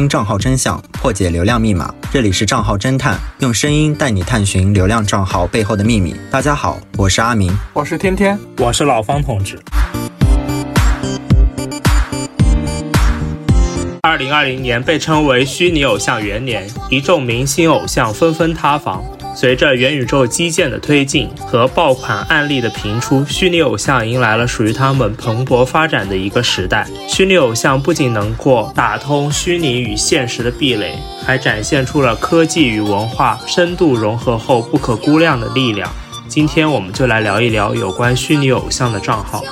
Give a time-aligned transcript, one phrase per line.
[0.00, 1.94] 听账号真相，破解流量密码。
[2.10, 6.16] 这里是账号侦探，用声音带你探寻流量账号背后的秘密。
[6.30, 9.60] 大家好，我是阿明，我是天天，我是老方同志。
[14.00, 19.04] 二零二零年被称为虚拟偶像元年，一众明星偶像纷纷塌房。
[19.34, 26.86] 随着元宇宙基建的推进和爆款案例的频出，虚拟偶像迎来了属于他们蓬勃发展的一个时代。
[27.08, 35.90] 虚拟偶像不仅能够打通虚拟与现实的壁垒，还展现出了科技与文化深度融合后不可估量的力量。
[36.28, 39.42] 今天我们就来聊一聊有关虚拟偶像的账号。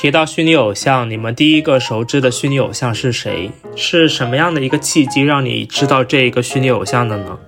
[0.00, 3.50] 提到虚拟偶像，你们第一个熟知的虚拟偶像是谁？
[3.76, 7.38] 是什么样的一个契机让你知道这一个虚拟偶像的呢？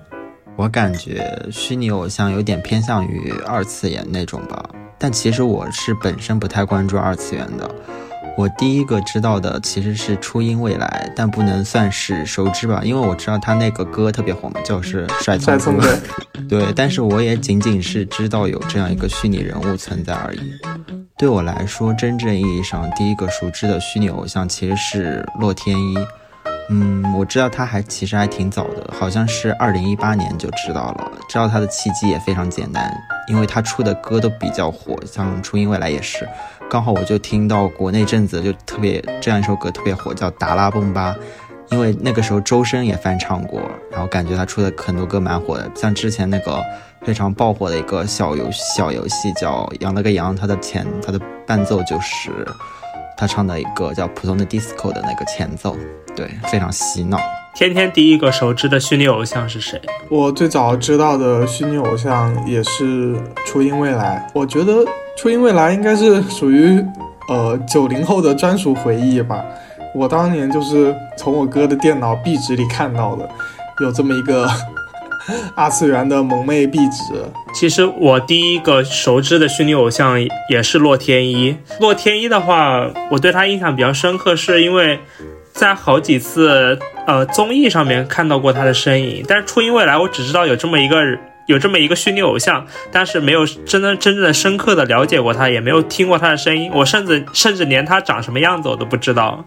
[0.55, 7.67] 我感觉虚拟偶像有点偏向于二次元那种吧，但其实我是本身不太关注二次元的。
[8.35, 15.87] 我第一个知道的其实是初音未来，但不能算是熟知吧，因为我知道他那个歌特别火嘛，就是帅聪哥。
[16.49, 20.39] 对，但是我也仅仅是知道有这样一个虚拟人物存在而已。
[21.15, 25.95] 对我来说，真正意义上第一个熟知的虚拟偶像其实是洛天依。
[26.69, 31.11] 嗯，我知道他还其实还挺早的，好像是二零一八年就知道了。
[31.29, 32.91] 知道他的契机也非常简单，
[33.27, 36.27] 因为他出的歌都比较火，像初音未来也是。
[36.73, 41.15] 刚好我就听到国内阵子就特别这样一首歌特别火，叫《达拉崩吧》，
[41.71, 43.61] 因为那个时候周深也翻唱过，
[43.91, 46.59] 然后感觉他出的很多歌蛮火的，像之前那个。
[47.03, 52.31] 非常爆火的一个小游小游戏叫《养了个羊》，它的前它的伴奏就是
[53.17, 55.75] 他唱的一个叫《普通的 disco》的那个前奏，
[56.15, 57.19] 对，非常洗脑。
[57.55, 59.79] 天天第一个熟知的虚拟偶像是谁？
[60.09, 63.15] 我最早知道的虚拟偶像也是
[63.45, 64.27] 初音未来。
[64.33, 64.83] 我觉得
[65.15, 66.83] 初音未来应该是属于
[67.29, 69.45] 呃九零后的专属回忆吧。
[69.93, 73.29] 我当年就是从我哥的电脑壁纸里看到的，
[73.81, 74.49] 有这么一个。
[75.55, 77.13] 二次元的萌妹壁纸。
[77.53, 80.17] 其实我第一个熟知的虚拟偶像
[80.49, 81.55] 也是洛天依。
[81.79, 84.99] 洛天依的话，我对她印象比较深刻，是因为
[85.53, 86.77] 在好几次
[87.07, 89.23] 呃综艺上面看到过他的身影。
[89.27, 90.97] 但是初音未来，我只知道有这么一个
[91.45, 96.69] 有这么一个虚拟偶像，但是没有真的真正的深刻的了解过他，也没有听过他的声音。
[96.73, 99.43] 我甚至甚至连他长什么样子我都不知道，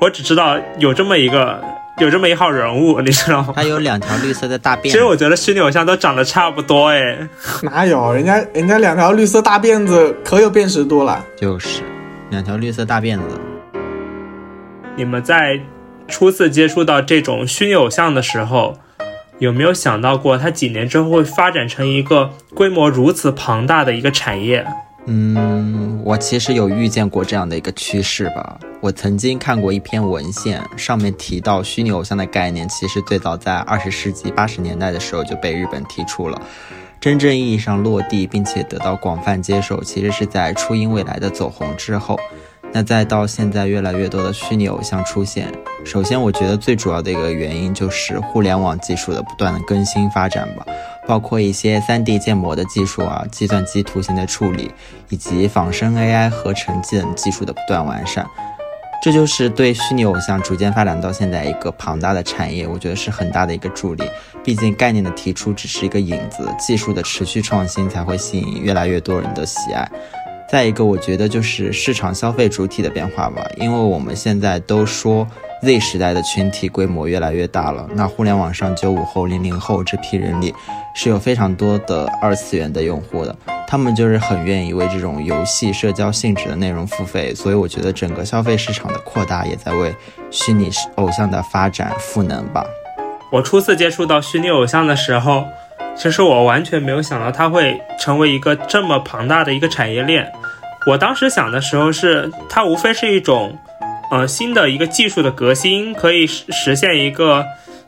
[0.00, 1.62] 我只知道有这么一个。
[1.98, 3.52] 有这么一号人物，你知道吗？
[3.54, 4.88] 他有两条绿色的大辫子。
[4.88, 7.28] 其实我觉得虚拟偶像都长得差不多哎。
[7.60, 8.10] 哪有？
[8.14, 11.22] 人家人家两条绿色大辫子可有辨识度了。
[11.36, 11.82] 就是，
[12.30, 13.49] 两条绿色大辫子。
[14.96, 15.60] 你们在
[16.08, 18.76] 初次接触到这种虚拟偶像的时候，
[19.38, 24.66] 有没有想到过，它几年之后会发展成一个规模如此庞大的一个产业？
[25.06, 28.58] 嗯，我其实有预见过这样的一个趋势吧。
[28.80, 36.40] 我曾经看过一篇文献，上面提到虚拟偶像的概念，其实最早在二十世纪八十年代的时候就被日本提出了，
[37.00, 42.18] 真正意义上落地并且得到广泛接受，其实是在初音未来的走红之后。
[42.72, 45.52] 那再到现在，越来越多的虚拟偶像出现。
[45.84, 50.64] 首先，我觉得最主要的一个原因就是互联网技术的不断的更新发展吧，
[51.06, 54.70] 包括一些 3D 建模的技术啊、计算机图形的处理，
[55.08, 58.24] 以及仿生 AI 合成技能技术的不断完善。
[59.02, 64.04] 这就是对虚拟偶像逐渐发展到现在一个庞大的产业，我觉得是很大的一个助力。
[64.44, 69.90] 毕竟概念的提出只是一个影子，技术的持续创新才会吸引越来越多人的喜爱。
[70.50, 75.24] 再一个，我觉得就是市场消费主体的变化吧，因为我们现在都说
[75.62, 80.52] Z 时代的群体规模越来越大了，那互联网上九五后、零零后这批人里
[80.92, 83.36] 是有非常多的二次元的用户的，
[83.68, 89.94] 他们就是很愿意为这种游戏社交性质的内容付费，所以我觉得整个消费市场的扩大也在为
[90.32, 92.64] 虚拟偶像的发展赋能吧。
[93.30, 95.44] 我初次接触到虚拟偶像的时候。
[95.96, 100.24] 其实我完全没有想到它会成为一个这么庞大的一个产业链。
[100.86, 103.58] 我当时想的时候是，它无非是一种，
[104.10, 107.44] 呃，新的一个技术的革新，可以实实现一个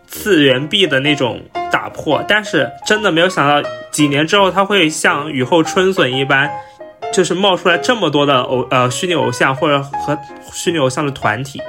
[0.07, 1.41] 次元壁的那种
[1.71, 2.23] 打破。
[2.29, 6.51] 但是真的没有想到，几年之后它会像雨后春笋一般，
[7.13, 10.19] 就是冒出来这么多的偶呃虚拟偶像或者和
[10.53, 11.61] 虚拟偶像的团体。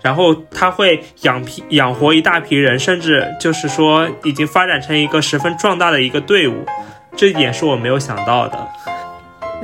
[0.00, 6.66] 然后它会养批养活一大批人，甚至就是说已经发展成一个十分壮大的一个队伍，
[7.14, 8.68] 这一点是我没有想到的。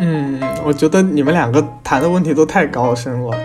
[0.01, 3.37] 嗯，我觉得你们两个谈的问题都太高深了。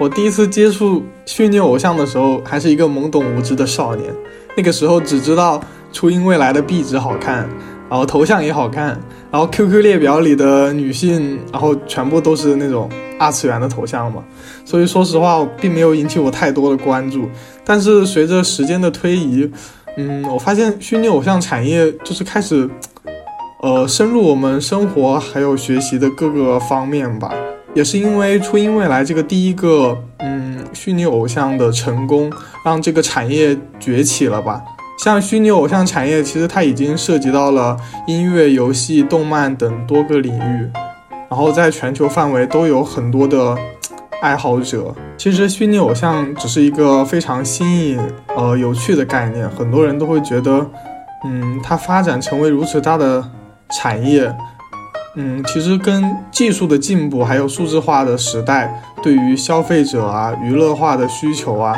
[0.00, 4.10] 我第一次接触虚拟偶像的时候，还是一个懵懂无知的少年，
[4.56, 5.60] 那个时候只知道
[5.92, 7.48] 初音未来的壁纸好看，
[7.90, 8.98] 然后头像也好看，
[9.30, 12.88] 然后 QQ 列表里的女性，然后全部都是那种
[13.18, 14.24] 二次元的头像嘛。
[14.64, 17.28] 所以说实话，并没有引起我太多的关注。
[17.64, 19.50] 但是随着时间的推移，
[19.98, 22.66] 嗯，我发现虚拟偶像产业就是开始。
[23.60, 27.34] 呃，深入我们生活还有学习的各个方面吧，
[27.74, 32.32] 也是因为初音未来这个第一个嗯虚拟偶像的成功，
[32.64, 34.62] 让这个产业崛起了吧。
[35.02, 37.76] 像虚拟偶像产业，其实它已经涉及到了
[38.06, 40.70] 音乐、游戏、动漫等多个领域，
[41.28, 43.58] 然后在全球范围都有很多的
[44.22, 44.94] 爱好者。
[45.16, 48.00] 其实虚拟偶像只是一个非常新颖、
[48.36, 50.64] 呃有趣的概念，很多人都会觉得，
[51.24, 53.28] 嗯，它发展成为如此大的。
[53.70, 54.34] 产业，
[55.16, 61.74] 嗯，其实跟技术的进步，还有数字化的时代，对于消费者啊、娱乐化的需求啊，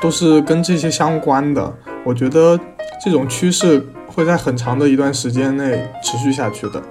[0.00, 1.72] 都是跟这些相关的。
[2.04, 2.58] 我觉得
[3.02, 6.82] 这种趋势会在很长的一段时间内持续下去的。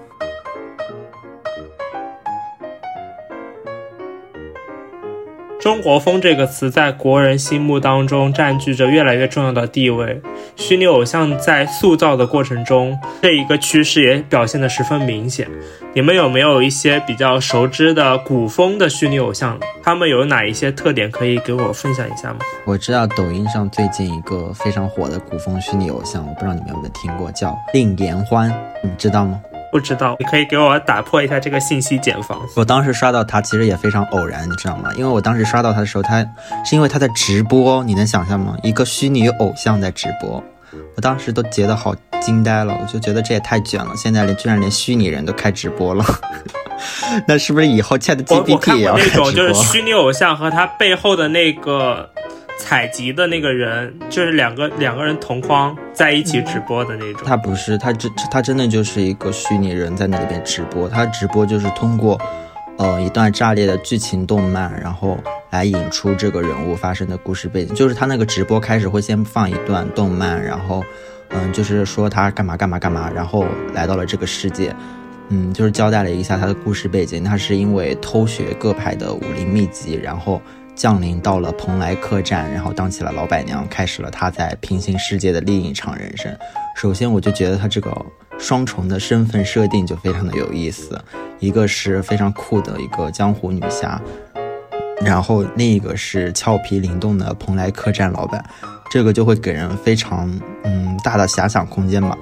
[5.63, 10.21] 中国风这个词在国人心目当中占据着越来越重要的地位。
[10.57, 15.47] 虚拟偶像在塑造的过程中，这一个趋势也表现得十分明显。
[15.93, 19.57] 你们有没有一些比较熟知的古风的虚拟偶像？
[19.81, 22.39] 他们有哪一些特点可以给我分享一下吗？
[22.65, 29.39] 我知道抖音上最近一个非常火的古风虚拟偶像，我不知道你们有没有听过，叫令颜欢，你知道吗？
[29.73, 32.39] 不知道，你可以给我打破一下这个信息茧房。
[32.55, 34.91] 我当时刷到他，其实也非常偶然，你知道吗？
[34.95, 36.21] 因为我当时刷到他的时候，他
[36.63, 38.55] 是因为他在直播，你能想象吗？
[38.61, 40.43] 一个虚拟偶像在直播，
[40.95, 43.91] 我当时都觉得好惊呆了，我就觉得这也太卷了。
[43.95, 46.05] 现在连居然连虚拟人都开直播了，
[47.27, 52.07] 那是不是以后 Chat GPT 也要那种就是虚拟偶像和他背后的那个。
[52.63, 57.21] 采集的那个人就是两个两个人同框在一起直播的那种。
[57.25, 60.87] 他不是，他真他真的就是一个虚拟人在那里边直播。
[60.87, 62.17] 他直播就是通过，
[62.77, 65.17] 呃，一段炸裂的剧情动漫，然后
[65.49, 67.75] 来引出这个人物发生的故事背景。
[67.75, 70.81] 就是他那个直播开始会先放一段动漫，然后，
[71.31, 74.73] 嗯，就是说他干嘛干嘛干嘛，然后来到了这个世界，
[75.27, 77.25] 嗯，就是交代了一下他的故事背景。
[77.25, 80.41] 他是因为偷学各派的武林秘籍，然后。
[80.75, 86.35] 降临到了蓬莱客栈，然后当起了老板娘，开始了她在平行世界的另一场人生。
[86.75, 87.95] 首先，我就觉得她这个
[88.39, 90.99] 双重的身份设定就非常的有意思，
[91.39, 94.01] 一个是非常酷的一个江湖女侠，
[95.01, 98.43] 然后另一个是俏皮灵动的蓬莱客栈老板，
[98.89, 100.27] 这个就会给人非常
[100.63, 102.17] 嗯大的遐想空间嘛，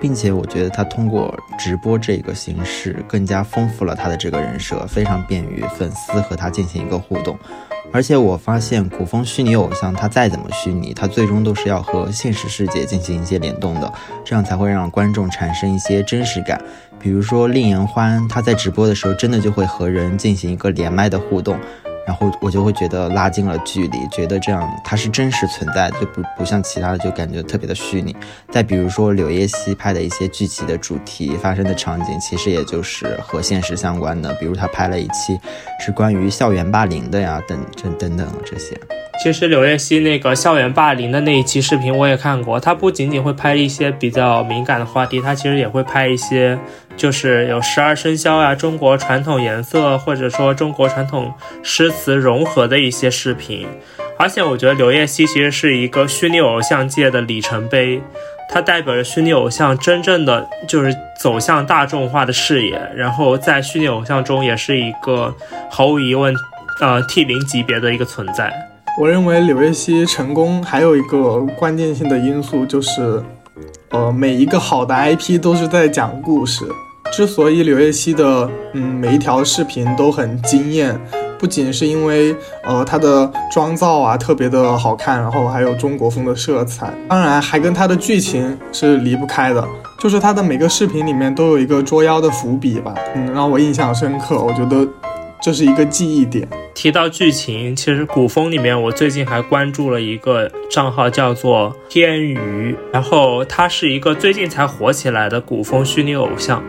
[0.00, 7.38] 并且我觉得她通过直播这个形式，更加丰富了她的这个人设，非常便于粉丝和她进行一个互动。
[7.92, 13.92] 而且我发现古风虚拟偶像，它再怎么虚拟，它最终都是要和现实世界进行一些联动的，
[14.24, 16.60] 这样才会让观众产生一些真实感。
[17.00, 21.58] 比如说令颜欢，他在直播的时候，真的就会和人进行一个连麦的互动。
[22.06, 28.14] 然后我就会觉得拉近了距离，觉得这样它是真实存在的，就不不像其他的就感觉特别的虚拟。
[28.50, 35.38] 再比如说柳叶熙拍的一些剧集的主题发生的场景，其实也就是和现实相关的，比如他拍了一期
[35.78, 38.78] 是关于校园霸凌的呀，等等等等这些。
[39.22, 46.58] 其实柳叶熙那个校园霸凌的那一期视频我也看过，他不仅仅会拍一些比较敏感的话题，他其实也会拍一些，
[46.96, 51.32] 就是有十二生肖啊、中国传统颜色或者说中国传统
[51.62, 53.66] 诗词融合的一些视频。
[54.18, 58.02] 而且我觉得柳叶熙其实是一个虚拟偶像界的里程碑，
[58.50, 65.34] 它代表着虚拟偶像真正的就是走向大众化的视野，然后在虚拟偶像中也是一个
[65.70, 66.34] 毫无疑问，
[66.82, 68.52] 呃 T 零级别的一个存在。
[69.00, 73.22] 我认为柳叶熙成功还有一个关键性的因素就是，
[73.90, 76.64] 呃，每一个好的 IP 都是在讲故事。
[77.12, 80.96] 之所以柳叶熙的嗯每一条视频都很惊艳，
[81.40, 89.66] 不仅是因为呃她的妆造啊特别的好看，然后还有中国风的色彩，当然还跟她的剧情是离不开的。
[89.98, 94.40] 就是她的每个视频里面都有一个捉妖的伏笔吧，嗯，让我印象深刻。
[94.40, 94.86] 我觉得。
[95.40, 96.46] 这是一个记忆点。
[96.74, 106.62] 提到剧情，其实古风里面，我最近还关注了一个账号，叫做天娱，然后他是一个最近才火起来的古风虚拟偶像。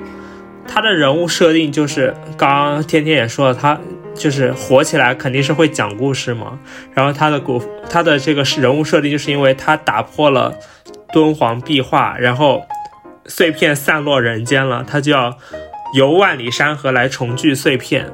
[0.68, 3.80] 他的人物设定就是，刚刚天天也说了，他
[4.14, 6.60] 就是火起来肯定是会讲故事嘛。
[6.94, 10.54] 然后他的古他的这个人物设定，就是因为他打破了
[11.14, 12.64] 敦煌壁画，然后
[13.26, 15.38] 碎片散落人间了，他就要
[15.96, 18.12] 游万里山河来重聚碎片。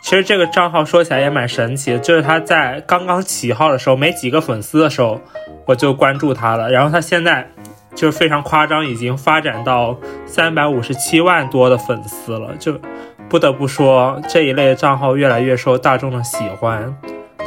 [0.00, 5.20] 其实这个账号说起来也蛮神奇的，就是他在刚刚起号的时候没几个粉丝的时候，
[5.66, 6.70] 我就关注他了。
[6.70, 7.46] 然后他现在
[7.94, 12.54] 就是非常夸张，已经发展到三百五十七万多的粉丝了。
[12.58, 12.80] 就
[13.28, 16.96] 不得不说这一类账号越来越受大众的喜欢。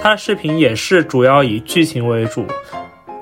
[0.01, 2.46] 他的视频也是主要以剧情为主，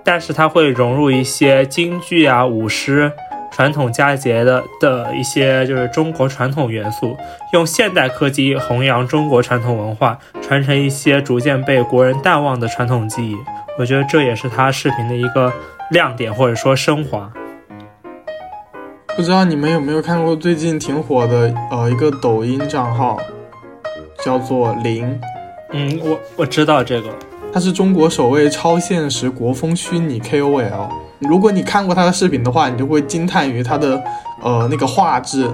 [0.04, 3.12] 但是他会融入一些京剧啊、舞狮。
[3.52, 7.18] 传统佳节的的一些就是中国传统元素，
[7.54, 13.38] 用现代科技弘扬中国传统文化，传承一些逐渐被国人淡忘的传统技艺。
[13.78, 15.52] 我觉得这也是他视频的一个
[15.92, 17.32] 亮点，或者说升华。
[19.16, 23.18] 不知道你们有没有看过最近挺火的呃一个抖音账号，
[24.24, 25.20] 叫做零。
[25.72, 27.10] 嗯，我我知道这个，
[27.54, 30.90] 它是中国首位超现实国风虚拟 KOL。
[31.20, 34.02] 如果你看过他的视频的话，你就会惊叹于他的，
[34.42, 35.50] 呃，那个画质，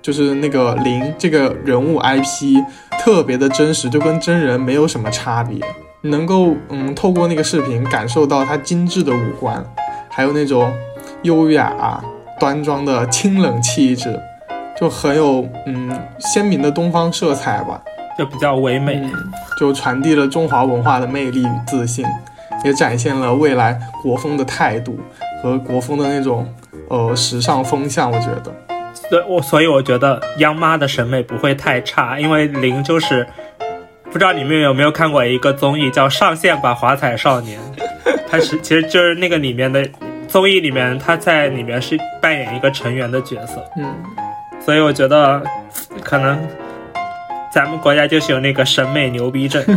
[0.00, 2.56] 就是那个零这个人物 IP
[2.98, 5.58] 特别的真实，就跟真人没有什么差别。
[6.02, 9.62] 能够嗯透过那个视频感受到他精致的五官，
[10.08, 10.72] 还有那种
[11.24, 12.02] 优雅
[12.38, 14.18] 端庄的清冷气质，
[14.80, 17.78] 就很有嗯鲜明的东方色彩吧，
[18.18, 19.06] 就比较唯美，
[19.58, 22.02] 就传递了中华文化的魅力与自信。
[22.64, 24.98] 也展现了未来国风的态度
[25.42, 26.46] 和国风的那种
[26.88, 28.54] 呃时尚风向，我觉得。
[29.08, 33.26] 对，我所以我觉得央妈的审美不会太差，因为林就是
[34.04, 37.58] 不知道你们有没有看过一个综艺叫《上线吧华彩少年》，
[38.28, 39.88] 他是其实就是那个里面的
[40.28, 43.94] 综艺里面他在里面是扮演一个成员的角色，嗯，
[44.60, 45.42] 所以我觉得
[46.02, 46.38] 可能
[47.52, 49.64] 咱们国家就是有那个审美牛逼症。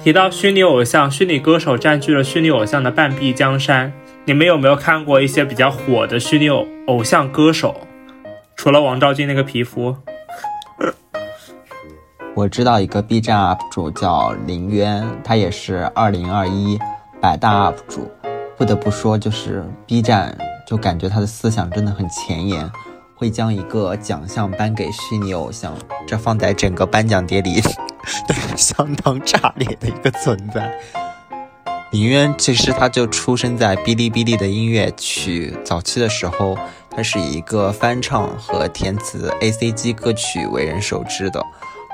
[0.00, 3.92] 提到虚拟偶像，虚拟歌手占据了虚拟偶像的半壁江山。
[4.24, 7.74] 你们有没有看过一些比较火的虚拟偶偶像歌手？
[8.56, 9.96] 除了王昭君那个皮肤，
[12.34, 16.78] 我知道一个 B 站 UP 主叫林渊，他也是二零二一
[17.20, 18.08] 百大 UP 主。
[18.56, 20.36] 不得不说，就是 B 站，
[20.66, 22.70] 就感觉他的思想真的很前沿，
[23.16, 25.74] 会将一个奖项颁给虚拟偶像，
[26.06, 27.60] 这放在整个颁奖典礼。
[28.26, 30.72] 都是相当炸裂的一个存在。
[31.90, 36.58] 林渊其实他就出生在哔哩哔哩的音乐区，早期的时候
[36.90, 41.42] 他是以一个翻唱和填词 A C G 歌曲为人熟知的。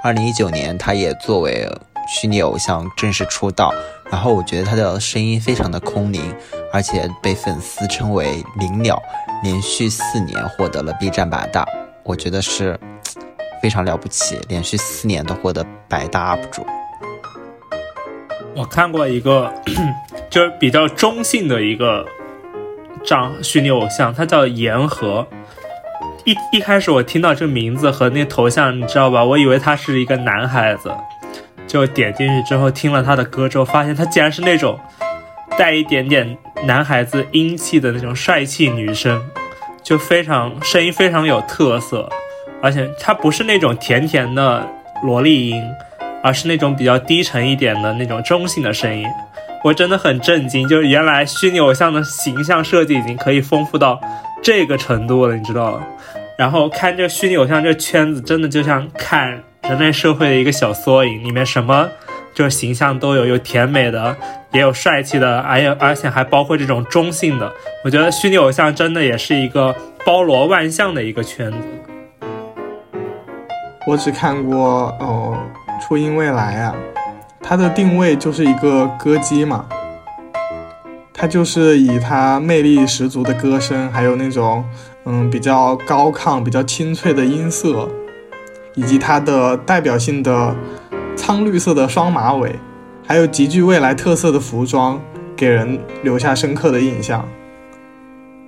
[0.02, 1.68] 二零一九年，他也作为
[2.08, 3.72] 虚拟偶像正式出道。
[4.10, 6.34] 然后我觉得他的声音非常的空灵，
[6.72, 9.00] 而且被粉丝称为“灵鸟”，
[9.42, 11.66] 连续四年获得了 B 站百大，
[12.02, 12.78] 我觉得是。
[13.64, 16.66] 非常了不起，连续四年都获得百大 UP 主。
[18.54, 19.50] 我看过一个，
[20.28, 22.04] 就是比较中性的一个
[23.02, 25.26] 账虚拟偶像，他叫言和。
[26.26, 29.24] 一一开始我听到这名字和那头像，你知道吧？
[29.24, 30.92] 我以为他是一个男孩子，
[31.66, 34.78] 就点进去之后听了他的歌之后，发现他竟然是那种
[35.56, 39.22] 带一点点男孩子英气的那种帅气女生，
[39.82, 42.10] 就非常声音非常有特色。
[42.64, 44.66] 而且它不是那种甜甜的
[45.02, 45.62] 萝莉音，
[46.22, 49.06] 而是那种比较低沉一点的那种中性的声音。
[49.62, 54.00] 我真的很震惊，就是原来虚拟偶像的形象设计已经可以丰富到
[54.42, 55.86] 这个程度了，你知道吗？
[56.38, 61.90] 然后看这虚拟偶像这圈子，真的就像看人类社会的一个小缩影，里面什么
[62.34, 64.16] 就是形象都有，有甜美的，
[64.52, 67.52] 也有帅气的，还有而且还包括这种中性的。
[67.84, 69.74] 我觉得虚拟偶像真的也是一个
[70.06, 71.58] 包罗万象的一个圈子。
[73.86, 75.36] 我只看过，呃，
[75.80, 76.74] 初音未来啊，
[77.42, 79.66] 它的定位就是一个歌姬嘛，
[81.12, 84.64] 它就是以它魅力十足的歌声，还有那种，
[85.04, 87.86] 嗯，比较高亢、比较清脆的音色，
[88.74, 90.56] 以及它的代表性的
[91.14, 92.58] 苍绿色的双马尾，
[93.06, 94.98] 还有极具未来特色的服装，
[95.36, 97.28] 给人留下深刻的印象。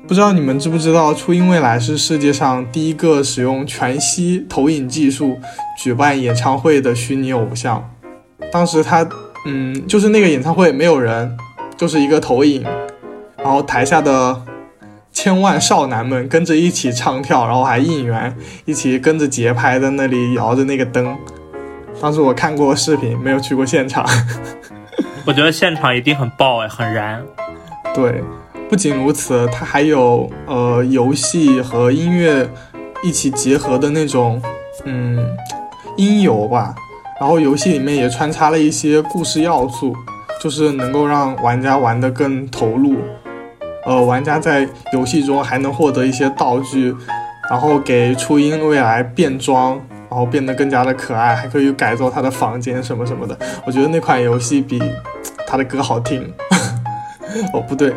[0.06, 5.36] 不知道你们知不知道，初音未来是世界上第一个使用全息投影技术
[5.76, 7.90] 举办演唱会的虚拟偶像。
[8.52, 9.04] 当时他，
[9.46, 11.36] 嗯，就是那个演唱会没有人，
[11.76, 12.64] 就是一个投影，
[13.36, 14.40] 然后台下的
[15.12, 18.32] 千万少男们跟着一起唱跳，然后还应援，
[18.64, 21.18] 一起跟着节拍在那里摇着那个灯。
[22.00, 24.06] 当时我看过视频，没有去过现场。
[25.26, 27.20] 我觉得现场一定很爆哎，很燃。
[27.92, 28.22] 对，
[28.68, 32.48] 不仅如此，它还有呃游戏和音乐
[33.02, 34.42] 一起结合的那种
[34.84, 35.24] 嗯
[35.96, 36.74] 音游吧。
[37.20, 39.94] 然后游戏里面也穿插了一些故事要素，
[40.42, 42.96] 就是能够让玩家玩得更投入。
[43.86, 46.94] 呃，玩家在游戏中还能获得一些道具，
[47.48, 49.80] 然后给初音未来变装，
[50.10, 53.38] 然后变得更加的可爱，还可以改造他的房间什么什么的。
[53.64, 54.82] 我觉得那款游戏比
[55.46, 56.30] 他的歌好听。
[57.54, 57.94] 哦，不对，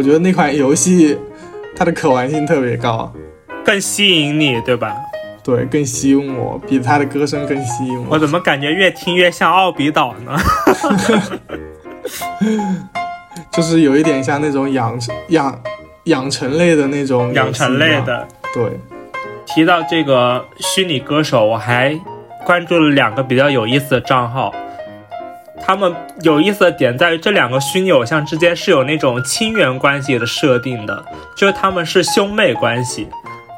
[0.00, 1.14] 我觉得那款游戏
[1.76, 3.12] 它的可玩性特别高，
[3.62, 4.96] 更吸引你，对吧？
[5.44, 8.06] 对，更吸引我，比他的歌声更吸引我。
[8.12, 10.38] 我怎么感觉越听越像奥比岛呢？
[13.52, 15.62] 就是有一点像那种养养
[16.04, 18.26] 养成类的那种养成类的。
[18.54, 18.80] 对，
[19.44, 21.94] 提到这个虚拟歌手，我还
[22.46, 24.50] 关注了两个比较有意思的账号。
[25.60, 31.04] 他们有意思的点在于，这两个虚拟偶像之间是有那种亲缘关系的设定的，
[31.36, 33.08] 就是他们是兄妹关系。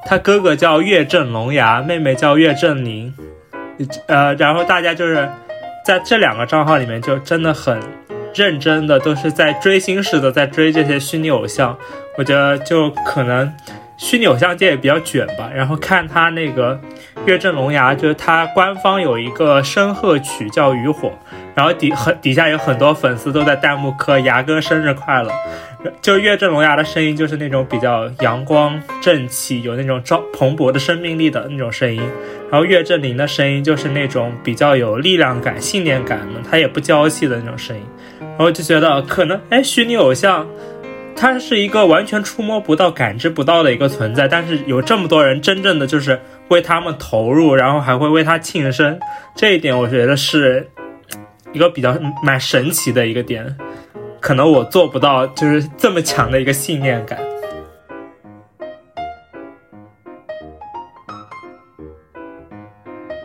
[0.04, 3.14] 他哥哥叫岳正龙牙，妹妹叫岳正宁。
[4.06, 5.28] 呃，然后大家就是
[5.85, 7.80] 在这两个账号里面，就真的很。
[8.35, 11.76] 认真的都是在追星似的在追这些虚拟偶像，
[12.16, 13.52] 我觉得就可能
[13.99, 15.50] 虚拟偶像界也比较卷吧。
[15.54, 16.80] 然后看他那个
[17.26, 21.09] 岳正龙牙，就是他官方有一个声鹤曲叫《渔火》，
[21.54, 25.30] 然后底很底下有很多粉丝都在弹幕磕牙哥生日快乐。
[26.00, 32.00] 就岳正龙牙的声音就是那种比较阳光正气，有那种朝蓬勃的生命力的那种声音。
[32.50, 37.82] 然后岳正林的声音就是那种比较有力量感、信念感的，他也不娇气的那种声音。
[38.21, 40.47] 然后就觉得可能，哎，虚拟偶像，
[41.16, 49.00] 他是一个完全触摸不到、感知不到的一个存在，但是有这么多人真正的就是为他们投入，然后还会为他庆生，
[49.34, 50.71] 这一点我觉得是
[51.52, 53.56] 一个比较蛮神奇的一个点。
[54.21, 57.19] 可能我做不到，就是这么强的一个信念感。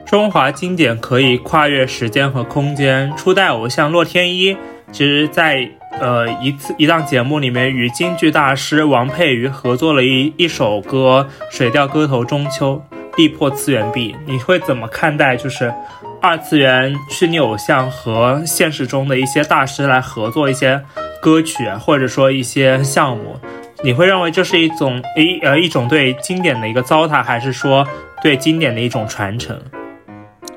[0.05, 4.57] 中华经典可以跨越时间和空间，初代偶像洛天依。
[4.91, 12.81] 其实，在呃一次一档节目里面，与京剧大师王佩瑜合作了一一首歌《水调歌头·中秋》，
[13.17, 14.15] 力破次元壁。
[14.25, 15.35] 你会怎么看待？
[15.35, 15.73] 就是
[16.19, 20.81] 二次元虚拟偶像和现实中的一些大师来合作一些
[21.21, 23.37] 歌曲，或者说一些项目，
[23.83, 27.85] 你会认为这是一种一呃一种对经典的一个糟蹋，还是说
[28.21, 29.59] 对经典的一种传承？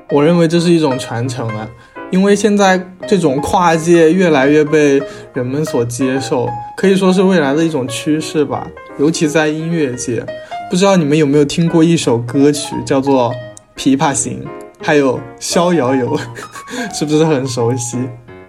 [0.09, 1.69] 我认为这是一种传承啊。
[2.09, 5.01] 因为现在这种跨界越来越被
[5.33, 8.67] 人们所接受，可以说是未来的一种趋势吧。
[8.99, 10.21] 尤其在音乐界，
[10.69, 13.33] 不知道你们有没有听过一首歌曲，叫做
[13.81, 14.43] 《琵琶行》，
[14.81, 16.17] 还有《逍遥游》，
[16.93, 17.97] 是不是很熟悉？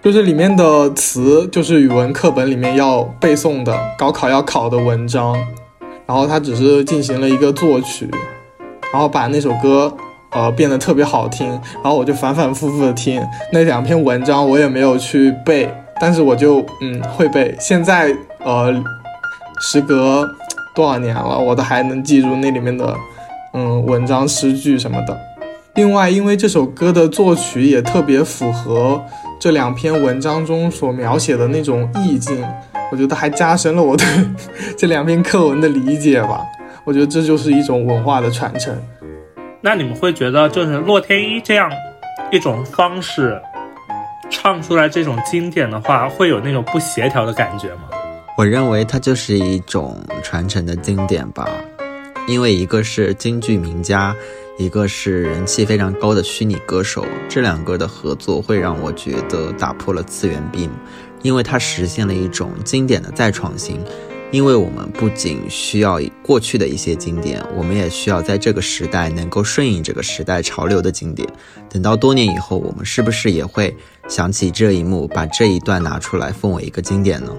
[0.03, 5.37] 就是里面的词，就是语文课本里面要背诵的，高考要考的文章。
[6.07, 8.11] 然后他只是进行了一个作曲，
[8.93, 9.93] 然后把那首歌。
[10.35, 17.55] 呃，变得特别好听，然后我就反反复复的听那两篇文章，我也没有去背，但是我就嗯会背。
[17.61, 18.73] 现在呃，
[19.61, 20.27] 时隔
[20.75, 22.97] 多少年了，我都还能记住那里面的
[23.53, 25.15] 嗯文章诗句什么的。
[25.75, 29.03] 另外，因为这首歌的作曲也特别符合
[29.41, 32.45] 这两篇文章中所描写的那种意境，
[32.91, 34.07] 我觉得还加深了我对
[34.77, 36.43] 这两篇课文的理解吧。
[36.85, 38.77] 我觉得这就是一种文化的传承。
[39.63, 41.71] 那你们会觉得，就是洛天依这样
[42.31, 43.41] 一种方式
[44.29, 47.85] 唱出来这种经典的话，会有那种不协调的感觉吗？
[48.37, 51.49] 我认为它就是一种传承的经典吧，
[52.29, 54.15] 因为一个是京剧名家，
[54.59, 60.69] 一个是人气非常高的虚拟歌手，这两个的合作会让我觉得打破了次元壁，
[61.23, 63.81] 因为它实现了一种经典的再创新。
[64.31, 71.29] 因为我们不仅需要过去的一些经典，我们也需要在这个时代能够顺应这个时代潮流的经典。
[71.69, 73.77] 等到多年以后，我们是不是也会
[74.09, 77.31] 想起这一幕，把这一段拿出来奉为一个经典呢？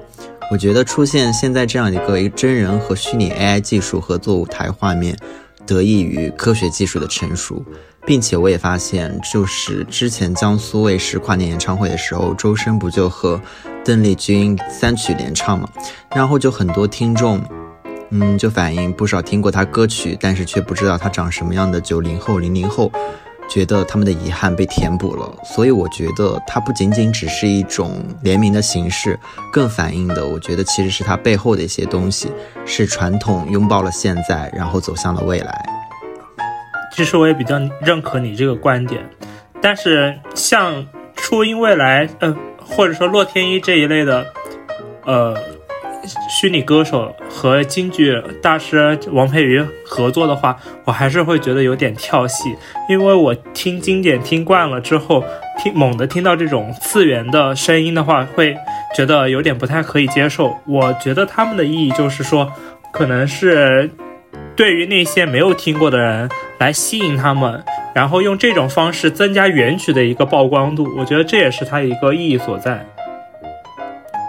[0.51, 5.17] 我觉得出现现在这样一个真人和虚拟 AI 技术合作舞台画面，
[5.65, 7.63] 得益于科学技术的成熟。
[8.05, 13.39] 并且我也发现，就是之前江苏卫视跨年演唱会的时候，周深不就和
[13.85, 15.69] 邓丽君三曲连唱嘛？
[16.13, 17.41] 然后就很多听众，
[18.09, 22.91] 嗯，就反映不少听过他歌曲，但是却不知道他长什么样的九零后、零零后，
[23.49, 25.31] 觉得他们的遗憾被填补了。
[25.43, 29.19] 所以我觉得它不仅仅只是一种联名的形式，
[29.51, 32.31] 更反映的，我觉得其实是它背后的一些东西，
[32.65, 35.65] 是传统拥抱了现在，然后走向了未来。
[36.95, 39.03] 其实我也比较认可你这个观点，
[39.59, 44.25] 但是像初音未来，呃，或者说洛天依这一类的，
[45.05, 45.35] 呃，
[46.29, 52.55] 虚拟歌手和京剧大师王佩瑜合作的话，我还是会觉得有点跳戏，
[52.89, 55.23] 因为我听经典听惯了之后，
[55.61, 58.57] 听猛地听到这种次元的声音的话，会
[58.95, 60.57] 觉得有点不太可以接受。
[60.65, 62.51] 我觉得他们的意义就是说，
[62.91, 63.89] 可能是
[64.55, 67.63] 对于那些没有听过的人来吸引他们。
[67.93, 72.83] 然后用这种方式增加原曲的一个曝光度，我觉得这也是它一个意义所在。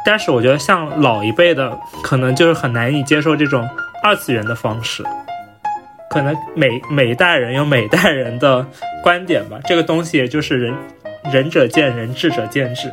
[0.05, 3.69] 但是我觉得像老一辈的，可能就是很难以接受这种
[4.03, 5.03] 二次元的方式。
[6.11, 8.65] 可能每每一代人有每代人的
[9.03, 10.75] 观点吧，这个东西也就是仁
[11.33, 12.93] 仁者见仁，智者见智。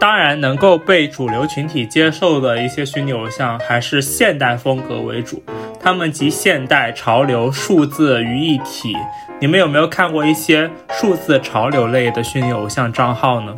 [0.00, 5.44] 当然，能够被主流群体接受的一些虚拟偶像，还是现代风格为主。
[5.82, 8.94] 他们集现代潮流、数字于一体。
[9.40, 13.54] 你们有没有看过一些数字潮流类的虚拟偶像账号呢？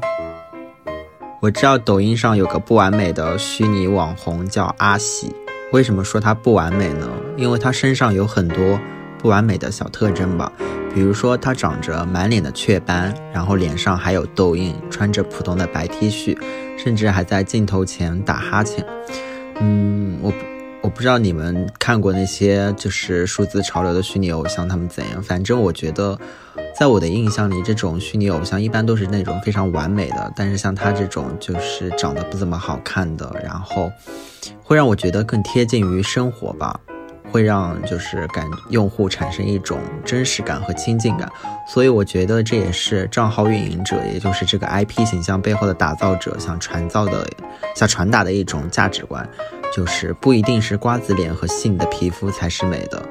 [1.40, 5.34] 我知道抖音上有个不完美的虚拟网红叫阿喜。
[5.72, 7.08] 为什么说他不完美呢？
[7.36, 8.78] 因为他身上有很多
[9.18, 10.52] 不完美的小特征吧。
[10.94, 16.38] 比如说，他长着满脸的雀斑，然后脸上还有痘印，穿着普通的白 T 恤，
[16.78, 18.84] 甚至还在镜头前打哈欠。
[19.58, 20.01] 嗯，
[20.82, 26.18] 我不知道你们看过那些就是数字潮流的虚拟偶像他们怎样，反正我觉得，
[26.76, 33.92] 在我的印象里，这种虚拟偶像一般都是那种非常完美的，但是像他这种就是长得不怎么好看的，然后
[34.60, 36.80] 会让我觉得更贴近于生活吧。
[37.32, 41.26] 会让就是感用户产生一种真实感和亲近感，
[41.66, 47.26] 所以我觉得这也是账号运营者，也就是这个 IP 形象背后的打造者想传造的、
[47.74, 49.26] 想传达的一种价值观，
[49.74, 53.02] 就是不一定是瓜子脸和细腻的皮肤才是美的，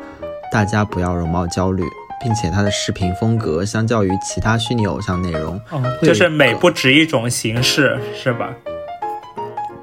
[0.52, 1.84] 大家不要容貌焦虑，
[2.22, 5.60] 并且他的视频风格相较于其他虚拟偶像内容，
[6.04, 8.54] 就是美不止一种形式，是吧？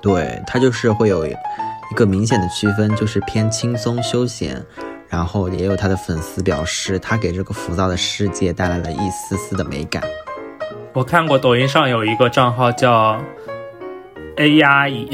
[0.01, 1.27] 对，它就是会有。
[1.91, 4.63] 一个明显的区分就是偏轻松休闲，
[5.09, 10.03] 然后也有他的粉丝表示，他给这个浮躁的世界带来了一丝丝的美感。
[10.93, 13.19] 我看过抖音上有一个账号叫
[14.37, 15.09] A 压乙，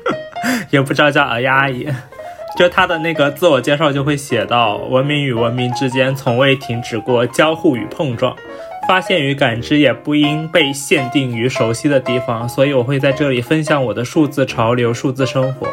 [0.70, 1.88] 也不知道叫 A 阿姨，
[2.58, 8.36] 就他的那个自我介绍就会写到：文明与文明之间从未停止过交互与碰撞，
[8.86, 15.66] 发现与感知也不应被限定于熟悉的地方，所以我会在这里分享我的数字潮流、数字生活。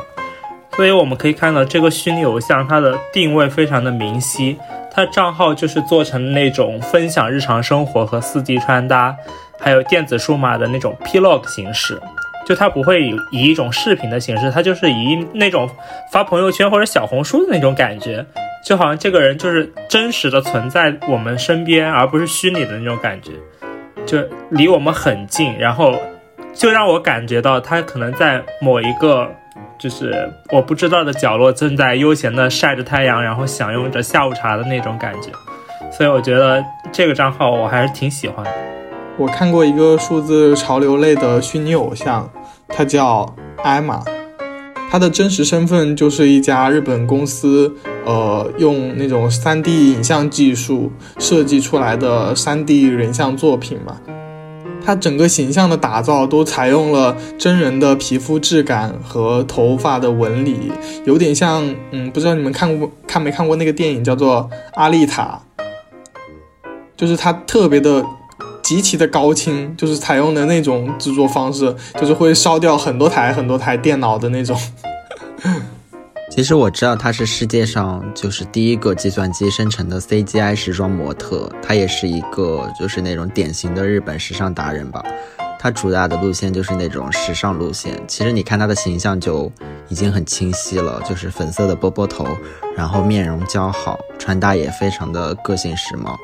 [0.80, 4.58] 所以我们可以看到，这个虚拟偶像它的定位非常的明晰，
[4.90, 9.14] 它账号就是做成那种分享日常生活和四季穿搭，
[9.60, 12.02] 还有电子数码的那种 Plog 形式，
[12.46, 15.70] 就它不会以以一种视频的形式，它就是以那种
[16.14, 18.26] 发朋友圈或者小红书的那种感觉，
[18.66, 23.34] 就好像这个人就是真实的存在我们身边，而不是虚拟的那种感觉，
[24.06, 24.18] 就
[24.50, 26.00] 离我们很近，然后
[26.54, 29.30] 就让我感觉到他可能在某一个。
[29.78, 35.32] 就是我不知道的角落，正在悠闲的晒着太阳，然后享用着下午茶的那种感觉，
[35.92, 38.52] 所以我觉得这个账号我还是挺喜欢的。
[39.18, 42.30] 我看过一个数字潮流类的虚拟偶像，
[42.68, 44.02] 他叫艾玛，
[44.90, 47.74] 他的真实身份就是一家日本公司，
[48.06, 53.98] 呃，用那种 3D 影像技术设计出来的 3D 人像作品嘛。
[54.90, 60.72] 它整个形象的打造都采用了真人的皮肤质感和头发的纹理，
[61.06, 65.40] 有点像，嗯，不知道你们看过看没看过那个电影叫做《阿丽塔》，
[66.98, 68.04] 就是它特别的
[68.64, 74.60] 极其的高清，就是采用的那种制作方式，就是会烧掉很多台很多台电脑的那种。
[76.40, 85.04] 其实我知道他是世界上就是第一个计算机生成的 CGI 时装模特，他也是一个就是那种典型的日本时尚达人吧。
[85.60, 88.02] 他主打的路线就是那种时尚路线。
[88.08, 89.52] 其实你看他的形象就
[89.90, 92.26] 已经很清晰了，就是粉色的波波头，
[92.74, 96.16] 然后面容姣好，穿搭也非常的个性时髦。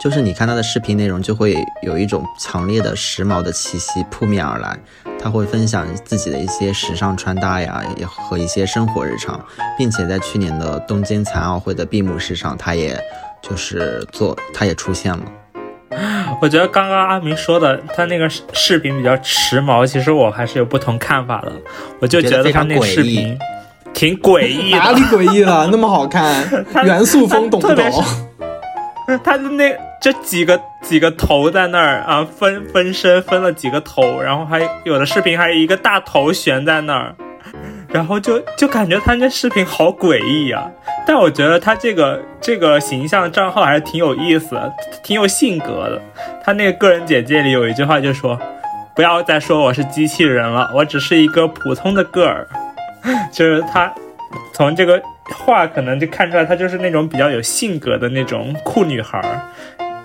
[0.00, 4.74] 就是你看他的视频内容，就会有一种强烈的时髦的气息扑面而来。
[5.22, 9.38] 他会分享自己的一些时尚穿搭呀，也和一些生活日常，
[9.76, 12.98] 并且在去年的东京残奥会的闭幕式上，他也
[13.42, 15.22] 就是做，他也出现了。
[16.40, 21.52] 我觉得刚刚阿明说的他那个视频比较时髦，其实我还是有不同看法的。
[22.00, 23.38] 我就觉得他那个视频
[23.92, 25.68] 挺诡异，哪里诡异了？
[25.70, 26.42] 那么好看，
[26.86, 28.04] 元素风懂不懂？
[29.22, 37.14] 他的那这几个几个头在那儿啊，分分身分了几个头，然后还有的视频还有一个大头悬在那儿，
[37.88, 40.70] 然后就就感觉他那视频好诡异啊。
[41.06, 46.00] 但我觉得他这个这个形象账号还是挺有意思的，挺有性格的。
[46.42, 48.40] 他那个个人简介里有一句话就说
[48.96, 52.46] ：“不要再说我是机器人了，我只是一个普通的 girl。
[53.30, 53.92] ”就是他
[54.54, 55.02] 从这个
[55.34, 59.40] 话可能就看出来，他就是那种比较有性格的那种酷女孩儿。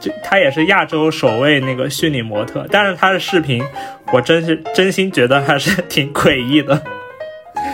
[0.05, 3.63] 就她也是亚洲首位那个虚拟模特，但是他的视频，
[4.13, 6.79] 我真是真心觉得还是挺诡异的。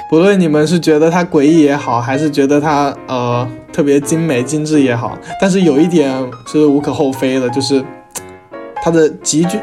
[0.09, 6.09] 不论你们是觉得他诡异也好，还是觉得他呃特别精美精致也好，但是有一点
[6.47, 7.83] 是无可厚非的，就是
[8.77, 9.59] 他的极具，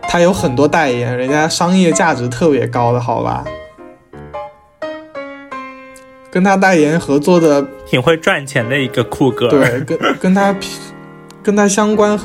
[0.00, 3.44] 他有很多代言，人家商业价值特别高的，好吧？
[6.30, 9.48] 跟他代言合作的，挺会赚钱的一个酷哥。
[9.48, 10.54] 对，跟跟她。
[11.42, 12.18] 跟他相关，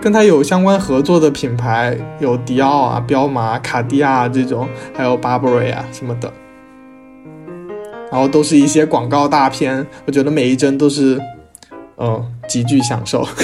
[0.00, 6.32] 跟他有相关合作的品牌有迪奥啊、彪马、卡地亚这种，还有 Burberry 啊什么的，
[8.10, 11.20] 然后都是一些广告大片，我觉得每一帧都是，
[11.98, 13.26] 嗯，极具享受。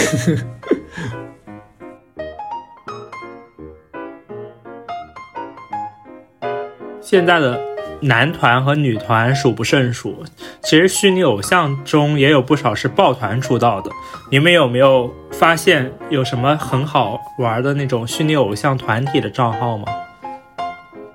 [7.01, 7.61] 现在的。
[8.01, 10.25] 男团和女团数不胜数，
[10.63, 13.91] 其实虚拟偶像中也有不少是抱团出道的。
[14.31, 19.85] 你们有没有发现有什么很好玩的那种虚拟偶像团体的账号吗？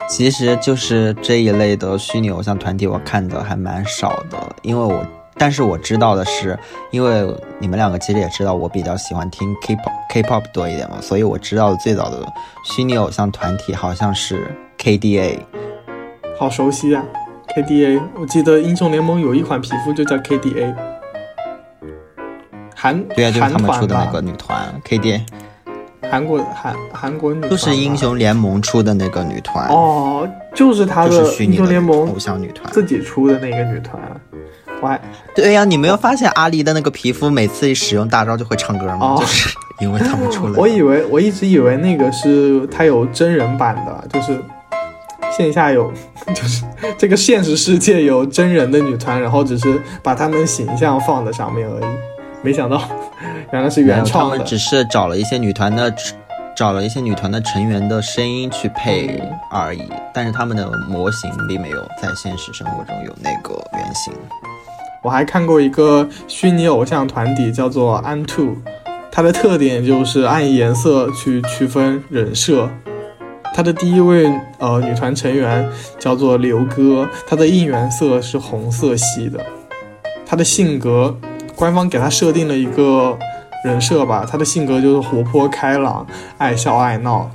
[0.07, 4.37] 其实就是这一类的虚拟偶像团体，我看的还蛮少的。
[4.61, 5.03] 因为我，
[5.35, 6.55] 但是我知道的是，
[6.91, 7.25] 因为
[7.57, 12.23] 你们两个其实也知道，我比较喜欢听 K-pop K-pop 多一点嘛，所以我知道的最早的
[12.63, 15.39] 虚拟偶像团体好像是 KDA。
[16.37, 17.03] 好熟悉啊
[17.55, 20.73] ，KDA，我记得英雄联盟有一款皮肤就叫 KDA，
[22.75, 25.21] 韩对啊，就是他们出的那个女团 KDA，
[26.11, 29.67] 韩国韩韩国女团，就是英雄联盟出的那个女团。
[29.69, 32.69] 哦，就是他的英雄联盟偶像女团。
[32.73, 33.97] 自己出的那个女团，
[34.81, 34.99] 我还
[35.33, 39.15] 对呀，你没有发现阿狸的那个皮肤每次一使用大招就会唱歌吗？
[39.17, 44.37] 就是因为他们出了， 我以为我一直以为那个是他有真人版的，就是。
[45.35, 45.91] 线下有，
[46.33, 46.63] 就是
[46.97, 51.85] 这个现实世界有真人的女团，然后只是把她们形象放在上面而已。
[52.41, 52.81] 没想到，
[53.51, 54.31] 原来是原创的。
[54.31, 55.93] 他们只是找了一些女团的，
[56.55, 59.21] 找了一些女团的成员的声音去配
[59.51, 59.81] 而已。
[60.13, 64.13] 但是他们的模型并没有在现实生活中有那个原型。
[65.03, 68.55] 我还看过一个虚拟偶像团体，叫做安兔，
[69.11, 72.69] 它的特点就是按颜色去区分人设。
[73.55, 75.65] 她的第一位呃女团成员
[75.97, 79.39] 叫做刘歌，她的应援色是红色系的。
[80.25, 81.17] 她的性格，
[81.55, 83.17] 官方给她设定了一个
[83.63, 86.05] 人设吧，她的性格就是活泼开朗、
[86.37, 87.31] 爱笑爱闹，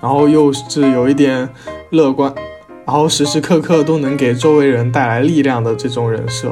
[0.00, 1.46] 然后又是有一点
[1.90, 2.34] 乐观，
[2.86, 6.48] 然后时时刻刻都能给周围人带来力量的这种人设。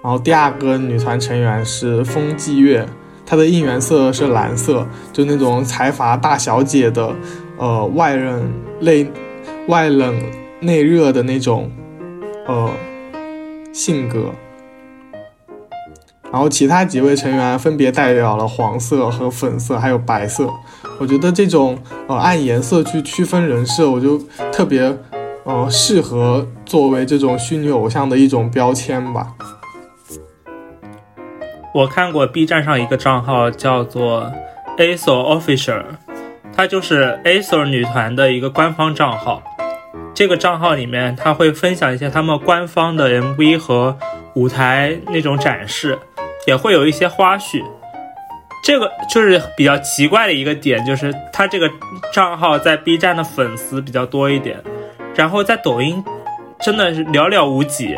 [0.00, 2.86] 然后第二个女团成员是风纪月。
[3.30, 7.14] 她的应援色是蓝色，就那种财阀大小姐的，
[7.58, 9.08] 呃，外冷内
[9.68, 10.20] 外冷
[10.58, 11.70] 内热的那种，
[12.48, 12.68] 呃，
[13.72, 14.32] 性格。
[16.32, 20.50] 然后其他几位成员分别代表了黄色和粉色，还有白色。
[20.98, 24.92] 我觉得这种呃按颜色去区分人设，我就特别
[25.44, 29.28] 呃适合作为这种虚拟偶像的一种标签吧。
[31.72, 34.32] 我看过 B 站上一个账号叫做
[34.76, 35.84] ASO Official，
[36.56, 39.42] 它就是 ASO 女团的一个官方账号。
[40.12, 43.96] 这个账号里面，他会分享一些他们官方的 MV 和
[44.34, 45.98] 舞台那种展示，
[46.46, 47.62] 也会有一些花絮。
[48.64, 51.70] 这个就是比较奇怪的一个点，就是他这个
[52.12, 54.60] 账号在 B 站的粉丝比较多一点，
[55.14, 56.04] 然后在抖音
[56.60, 57.96] 真的是寥寥无几。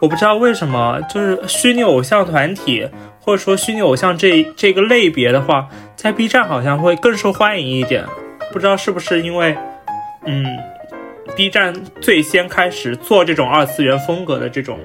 [0.00, 2.88] 我不知道为什么，就是虚拟偶像团体，
[3.20, 8.04] 或者说虚拟偶像这这个类别的话，在 B 站好像会更受欢迎一点。
[8.52, 9.56] 不知道是不是因为，
[10.24, 10.46] 嗯
[11.36, 14.78] ，B 站最先开始做这种二次元风格的这种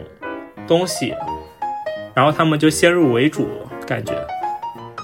[0.67, 1.13] 东西，
[2.13, 3.47] 然后他们就先入为主
[3.85, 4.13] 感觉。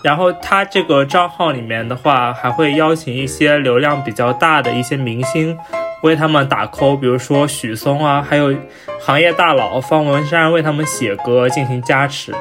[0.03, 5.57] 然后他这个账号里面的话，还会邀请一些流量比较大的一些明星。
[6.01, 8.55] 为他们打 call，比如说许嵩啊，还有
[9.01, 12.33] 行业大佬方文山为他们写歌进行加持，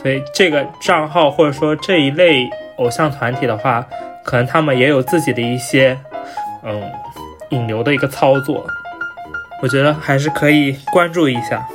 [0.00, 3.84] 所以这个账号或者说这一类偶像团体的话，
[4.24, 5.98] 可能他们也有自己的一些
[6.62, 6.82] 嗯
[7.50, 8.64] 引流的一个操作，
[9.60, 11.66] 我觉得还是可以关注一下。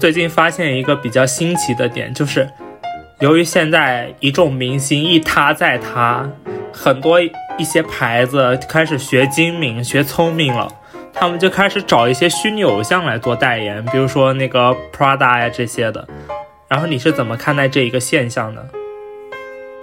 [0.00, 2.48] 最近发现一个比较新奇的点，就是
[3.18, 6.26] 由于现在一众明星一塌再塌，
[6.72, 10.72] 很多一些牌子开始学精明、学聪明了，
[11.12, 16.08] 他们就开始找一些虚拟偶像来做代言，比如说那个 Prada 呀这些的。
[16.66, 18.62] 然后你是怎么看待这一个现象呢？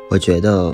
[0.10, 0.74] 我觉得，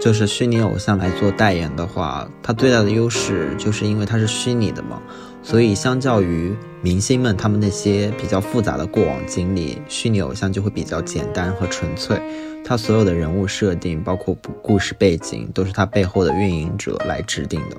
[0.00, 5.02] 就是虚拟偶像来做代言的话，它最大的优势就是因为它是虚拟的嘛，
[5.42, 12.20] 所以相较于明星们他们那些比较复杂的过往经历，虚拟偶像就会比较简单和纯粹。
[12.64, 17.76] 它所有的人物设定，包括故事背景，都是它背后的运营者来制定的。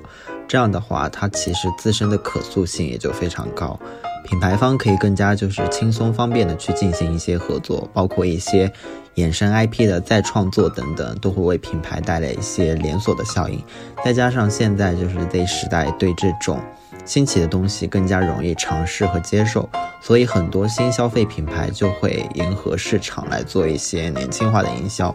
[0.48, 3.78] 这样的话，它其实自身的可塑性也就非常高。
[4.24, 8.70] 品牌方可以更加就是轻松方便的去进行一些合作，包括一些
[9.14, 13.62] 衍生 IP 的再创作等等，都会为品牌带来一些连锁的效应。
[14.04, 16.60] 再加上现在就是 Z 时代对这种
[17.04, 19.68] 新奇的东西更加容易尝试和接受，
[20.00, 25.14] 所以很多新消费品牌就会迎合市场来做一些年轻化的营销。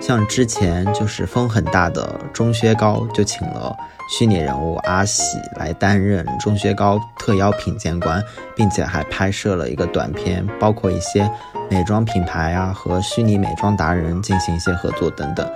[0.00, 3.76] 像之前就是风很大的钟薛高就请了。
[4.10, 8.22] 虚拟人物阿喜来担任钟薛高特邀品鉴官，
[8.54, 11.30] 并且还拍摄了一个短片，包括一些
[11.70, 15.48] 美妆品牌啊和虚拟美妆达人进行一些合作等等。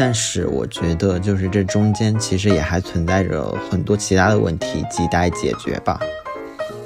[0.00, 6.00] 但是我觉得，就是这中间其实也还存在着很多其他的问题亟待解决吧。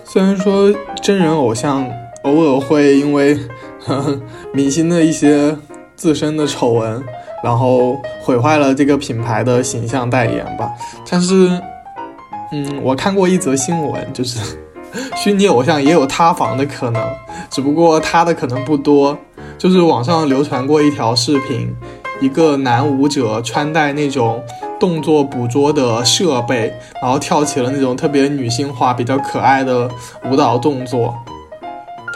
[0.05, 1.89] 虽然说真人偶像
[2.25, 3.39] 偶尔会因为
[3.85, 4.21] 呵呵
[4.53, 5.57] 明星的一些
[5.95, 7.01] 自身的丑闻。
[7.45, 10.73] 然后毁坏了这个品牌的形象代言吧。
[11.11, 11.61] 但是，
[12.53, 14.57] 嗯，我看过一则新闻，就是
[15.15, 17.07] 虚拟偶像也有塌房的可能，
[17.51, 19.15] 只不过塌的可能不多。
[19.59, 21.71] 就是网上流传过一条视频，
[22.21, 24.43] 一个男舞者穿戴那种
[24.79, 26.73] 动作捕捉的设备，
[27.03, 29.89] 然后跳起了那种特别女性化、比较可爱的
[30.25, 31.15] 舞蹈动作。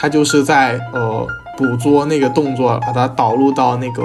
[0.01, 4.03] 他就是在呃捕捉那个动作，把它导入到那个。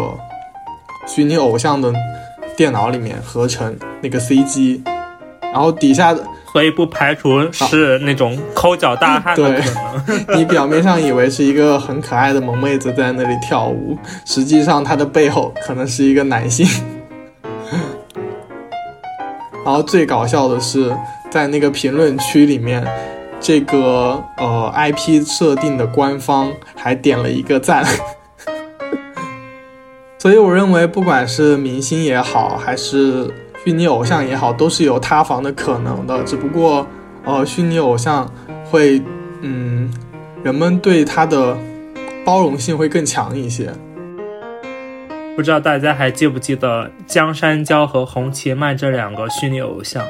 [1.06, 1.94] 虚拟偶像的
[2.56, 4.82] 电脑里面合成那个 CG，
[5.42, 9.64] 然后底下的，所以不排除是那种抠脚大汉的可
[10.06, 10.38] 能。
[10.38, 16.68] 你表面上以为是一个很可爱的萌妹子在那里跳舞，实际上她的背后可能是一个男性。
[19.66, 20.96] 然后最搞笑的是，
[21.32, 22.86] 在那个评论区里面，
[23.40, 27.84] 这个呃 IP 设定的官方还点了一个赞。
[30.20, 36.22] 所以我认为，不管是明星也好，还是虚拟偶像也好，都是有塌房的可能的。
[36.24, 36.86] 只不过，
[37.24, 38.30] 呃，虚拟偶像
[38.70, 39.02] 会，
[39.42, 39.90] 嗯，
[40.44, 41.58] 人们对他的
[42.26, 43.72] 包容性会更强一些。
[45.36, 50.04] 不知道大家还记不记得江山娇和红旗漫这两个虚拟偶像？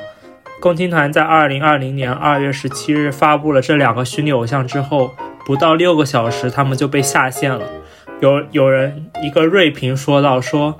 [0.59, 5.11] 共青团在二零二零年二月十七日发布了这两个虚拟偶像之后，
[5.45, 7.67] 不到六个小时，他们就被下线了。
[8.19, 10.75] 有有人一个锐评说到说，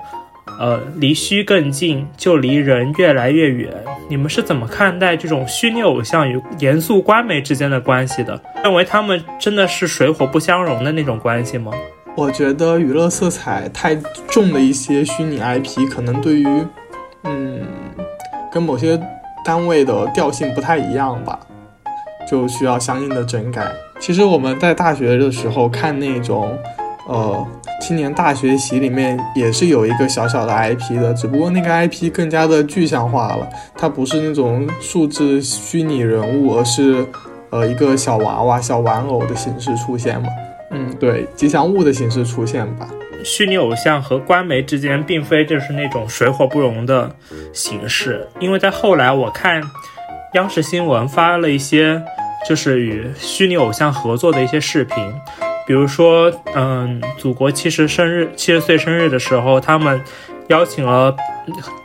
[0.58, 3.72] 呃，离虚更近，就离人越来越远。
[4.08, 8.40] 你们是怎么看待这种虚拟偶像与严肃官媒之间的关系的？
[8.62, 11.72] 认为他们真的是水火不相容的那种关系吗？
[12.16, 13.96] 我觉得娱乐色彩太
[14.28, 16.46] 重的一些虚拟 IP，可能对于，
[17.24, 17.66] 嗯，
[18.52, 19.00] 跟某些
[19.44, 21.40] 单位的调性不太一样吧，
[22.30, 23.72] 就需要相应的整改。
[23.98, 26.56] 其实我们在大学的时候看那种。
[27.06, 27.46] 呃，
[27.82, 37.06] 青年大学习里面也是有一个小小的 IP 的，只不过那个 IP 更加的具象化了，它不是那种数字虚拟人物，而是
[37.50, 40.28] 呃一个小娃娃、小玩偶的形式出现嘛。
[40.70, 42.88] 嗯，对，吉祥物的形式出现吧。
[43.22, 47.14] 虚拟偶像和官媒之间并非就是那种水火不容的
[47.52, 49.62] 形式，因为在后来我看
[50.34, 52.02] 央视新闻发了一些
[52.48, 54.96] 就是与虚拟偶像合作的一些视频。
[55.66, 60.00] 比如说，嗯，祖国七十生日、七十岁生日的时候，他们
[60.48, 61.16] 邀请了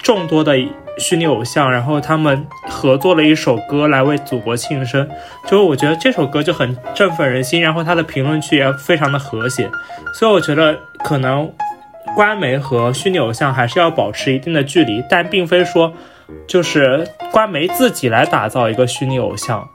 [0.04, 0.58] 众多的
[0.98, 5.08] 虚拟偶像，然后他们合作了一首歌来为祖国庆生。
[5.48, 9.70] 就我觉得这首歌就很振奋人心，然后他的评论区也非常的和谐。
[10.14, 11.50] 所以我觉得可能
[12.16, 15.94] 官媒和虚拟偶像还是要保持一定的距离，但并非说
[16.48, 19.70] 就是官媒自己来打造一个虚拟偶像。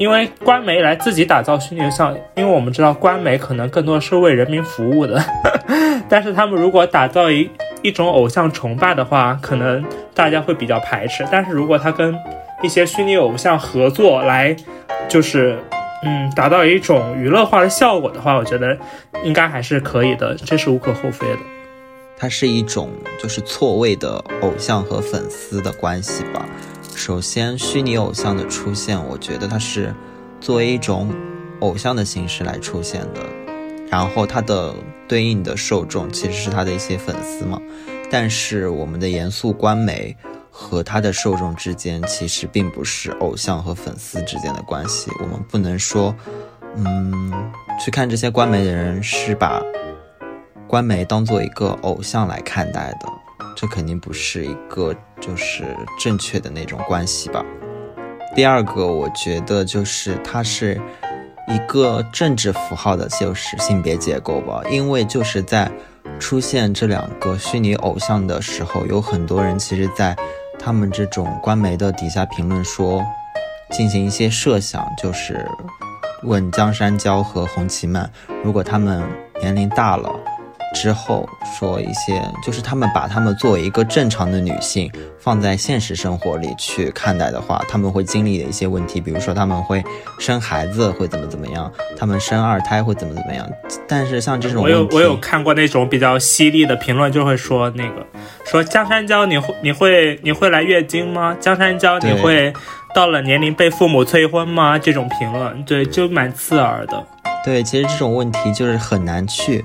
[0.00, 5.22] 因为官媒来自己打造虚拟偶像，因为我们知道官媒可能更多是为人民服务的，
[6.08, 7.50] 但是他们如果打造一
[7.82, 9.84] 一种偶像崇拜的话，可能
[10.14, 11.22] 大家会比较排斥。
[11.30, 12.18] 但是如果他跟
[12.62, 14.56] 一些虚拟偶像合作来，
[15.06, 15.58] 就是
[16.02, 18.74] 嗯达到一种娱乐化的效果的话，我觉得
[19.22, 21.38] 应该还是可以的，这是无可厚非的。
[22.16, 22.88] 它是一种
[23.22, 26.46] 就是错位的偶像和粉丝的关系吧。
[27.02, 29.94] 首先，虚拟偶像的出现，我觉得它是
[30.38, 31.10] 作为一种
[31.60, 33.24] 偶像的形式来出现的。
[33.90, 34.74] 然后它的
[35.08, 37.58] 对应的受众其实是他的一些粉丝嘛。
[38.10, 40.14] 但是我们的严肃官媒
[40.50, 46.14] 和他的受众之间其实并不是偶像和粉丝之间的关系，我们不能说，
[46.76, 47.32] 嗯，
[47.82, 49.62] 去看这些官媒的人是把
[50.68, 53.08] 官媒当做一个偶像来看待的，
[53.56, 55.64] 这肯定不是一个就是
[55.98, 57.44] 正确的那种关系吧。
[58.34, 60.80] 第二个，我觉得就是它是
[61.48, 65.70] 一个政治符号的，就是性别结构吧，因为就是在。
[66.18, 70.14] 出现这两个虚拟偶像的时候，有很多人其实，在
[70.58, 73.02] 他们这种官媒的底下评论说，
[73.70, 75.46] 进行一些设想，就是
[76.24, 78.10] 问江山娇和洪琪曼，
[78.42, 79.02] 如果他们
[79.40, 80.10] 年龄大了。
[80.74, 89.82] 之后说一些，就是他们把他们作为一个正常的女性放在现实生活里去看待的话，他们会经历的一些问题，比如说他们会
[90.18, 93.46] 生孩子会怎么怎么样，他们生二胎会怎么怎么样。
[93.88, 98.06] 但是像这种，我有我有看过那种比较犀利的评论，就会说那个
[98.44, 101.36] 说江山娇，你会你会你会来月经吗？
[101.40, 102.52] 江山娇，你会
[102.94, 104.78] 到了年龄被父母催婚吗？
[104.78, 107.04] 这种评论，对，就蛮刺耳的。
[107.44, 109.64] 对，其实这种问题就是很难去。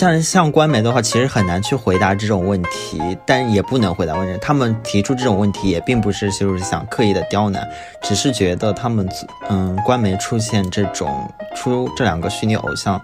[0.00, 4.38] 像像官媒的话，其实很难去回答这种问题，但也不能回答问题。
[4.40, 7.68] 他们提出这种问题，也并不是就是想刻意的刁难，
[8.00, 9.06] 只是觉得他们
[9.50, 12.98] 嗯，官媒出现这种出这两个虚拟偶像，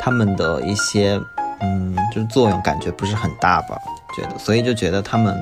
[0.00, 1.20] 他们的一些
[1.60, 3.76] 嗯，就是作用感觉不是很大吧？
[4.16, 5.36] 觉得，所以就觉得他们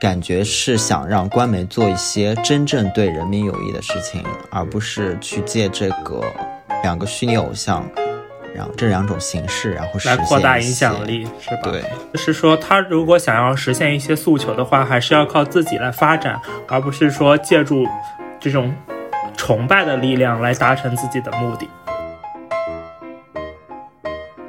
[0.00, 6.22] 感觉是想让官媒做一些真正对人民有益的事情，而不是去借这个
[6.84, 7.84] 两个虚拟偶像。
[8.54, 11.70] 然后这两种形式，然后来扩大影响力，是吧？
[11.70, 11.82] 对，
[12.12, 17.86] 就是说，他如果想要实现一些诉求的话，还是要靠自己来发展，而不是说借助
[18.38, 18.72] 这种
[19.36, 21.68] 崇拜的力量来达成自己的目的。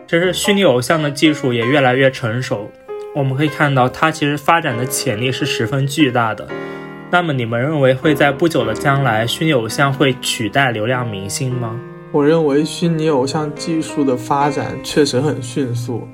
[0.08, 2.70] 其实，虚拟偶像的技术也越来越成熟，
[3.16, 6.48] 我们可以看到，它其实发展的潜力是十分巨大的。
[7.10, 11.80] 那么，你们认为会在不久的将来，虚拟偶像会取代流量明星吗？
[12.16, 16.08] 我认为虚拟偶像技术的发展确实很迅速，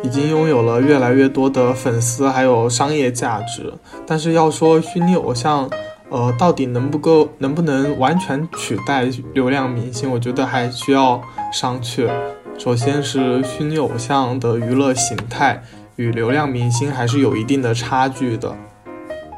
[0.00, 3.74] 已经拥有了越来越多的粉丝，还有商业价值。
[4.06, 5.68] 但是要说虚拟偶像，
[6.10, 9.02] 呃，到底能不够，能不能完全取代
[9.34, 10.08] 流量明星？
[10.08, 11.20] 我觉得还需要
[11.52, 12.08] 商榷。
[12.56, 15.60] 首先是虚拟偶像的娱乐形态
[15.96, 18.54] 与流量明星还是有一定的差距的，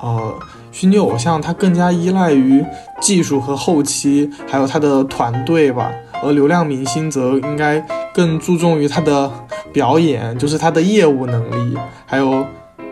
[0.00, 0.34] 呃。
[0.72, 2.64] 虚拟偶像它更加依赖于
[3.00, 5.88] 技术和后期，还有他的团队吧，
[6.20, 7.78] 而流量明星则应该
[8.12, 9.30] 更注重于他的
[9.72, 12.44] 表演，就是他的业务能力，还有，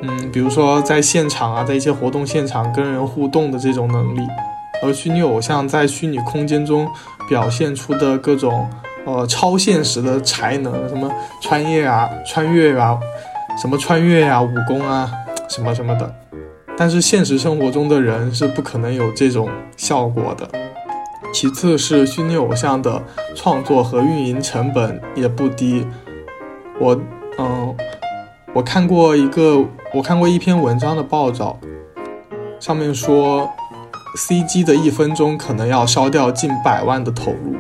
[0.03, 4.21] 嗯，比如说在现场啊，在一些活动现场跟人互动的这种能力。
[4.85, 6.89] 而虚拟偶像在虚拟空间中
[7.29, 8.71] 表现出的各种
[9.05, 12.97] 呃超现实的才能，什么穿越啊、穿越啊、
[13.61, 15.11] 什么穿越呀、武功啊、
[15.49, 16.15] 什么什么的。
[16.77, 20.49] 但是现实生活中的人是不可能有这种效果的。
[21.33, 23.03] 其次是虚拟偶像的
[23.35, 25.87] 创作和运营成本也不低。
[26.81, 26.99] 我，
[27.39, 27.75] 嗯，
[28.53, 29.65] 我看过一个，
[29.95, 31.59] 我看过一篇文章的报道，
[32.59, 33.49] 上面说
[34.17, 37.55] ，CG 的一分钟可能要烧掉近百万的投入。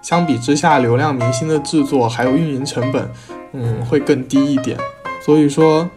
[0.00, 3.10] 相比之下，流量明星的制作还有运营成本，
[3.52, 4.78] 嗯，会更低一点。
[5.20, 5.88] 所以说。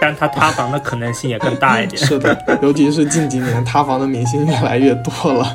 [0.00, 2.00] 但他塌房的可能性也更大一点。
[2.02, 5.54] 是的，尤其是近几年塌房的明星越来越多了。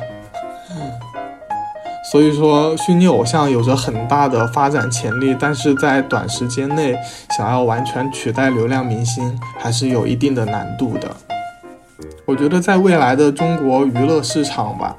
[2.12, 6.96] 所以说，虚拟偶像有着很大的发展潜力，但是在短时间内
[7.36, 11.10] 想要完全取代流量明星，还是有一定的难度的。
[12.24, 14.96] 我觉得在未来的中国娱乐市场吧，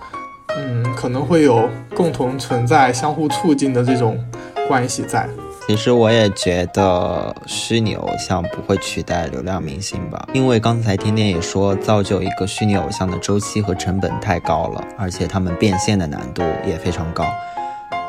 [0.58, 4.22] 嗯，可能会有共同存在、相互促进的这种
[4.68, 5.28] 关系在。
[5.68, 17.26] 其实我也觉得虚拟偶像不会取代流量明星吧，因为刚才天天也说，造就一个虚拟偶像的周期和成本太高了，而且他们变现的难度也非常高。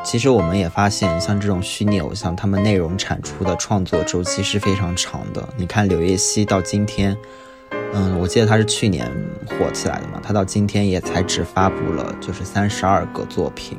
[0.05, 5.45] 其实我们也发现，像这种虚拟偶像，他们内容产出的创作周期是非常长的。
[5.57, 7.15] 你看柳叶熙到今天，
[7.91, 9.05] 嗯，我记得他是去年
[9.45, 13.77] 火起来的嘛，他到今天也才只发布了就是三十二个作品。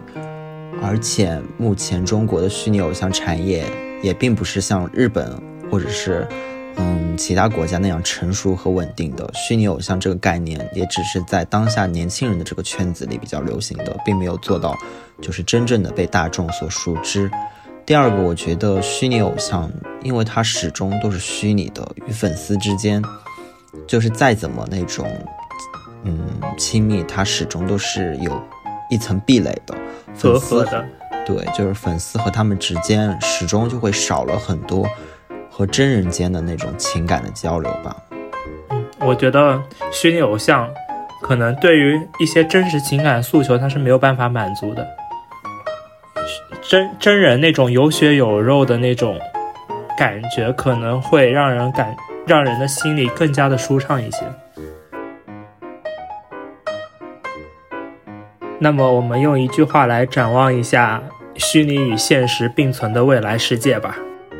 [0.83, 3.65] 而且目前中国的虚拟偶像产业
[4.03, 5.31] 也并不是像日本
[5.71, 6.27] 或者是
[6.77, 9.31] 嗯其他国家那样成熟和稳定的。
[9.35, 14.75] 虚拟偶像这个概念也只是在当下年轻人的这个圈子里比较流行的，并没有做到
[15.21, 17.31] 就是真正的被大众所熟知。
[17.85, 19.71] 第二个，我觉得虚拟偶像，
[20.03, 23.03] 因为它始终都是虚拟的，与粉丝之间
[23.87, 25.07] 就是再怎么那种
[26.05, 28.41] 嗯亲密，它始终都是有。
[28.91, 29.75] 一层壁垒的
[30.15, 30.85] 粉丝的，
[31.25, 34.87] 对，就是粉丝和他们之间始终就会少了很多
[35.49, 37.97] 和真人间的那种情感的交流吧。
[38.71, 40.69] 嗯，我觉得虚拟偶像
[41.23, 44.87] 可能对于一些真实情感诉求，他是没有办法满足的。
[46.69, 49.19] 真真人那种有血有肉的那种
[49.97, 54.19] 感觉，可能会让人感让人的心里更加的舒畅一些。
[58.63, 61.03] 那么，我们用一句话来展望一下
[61.35, 63.97] 虚拟与现实并存的未来世界吧。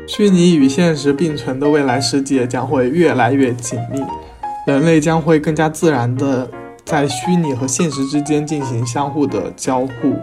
[0.07, 3.99] 虚拟与现实并存的未来世界将会越来越紧密，
[4.67, 6.47] 人类将会更加自然的
[6.85, 10.15] 在虚拟和现实之间进行相互的交互，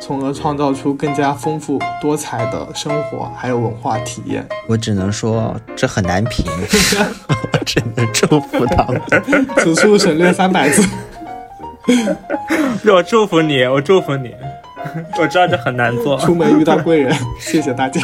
[0.00, 4.46] 从而创造出更加丰富多彩的生活还有文化体验。
[4.66, 6.46] 我只能说这很难评，
[7.52, 9.02] 我只能祝福他们。
[9.58, 10.82] 此处省略三百字。
[12.92, 14.34] 我祝福你，我祝福你。
[15.18, 16.18] 我知道这很难做。
[16.18, 18.00] 出门遇到贵人， 谢谢大家。